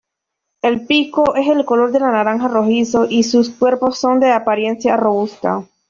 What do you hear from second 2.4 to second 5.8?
rojizo y sus cuerpos son de apariencia robusta.